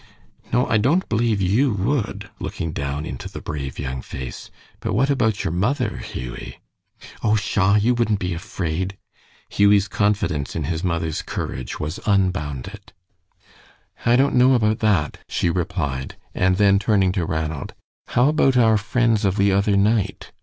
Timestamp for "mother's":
10.83-11.21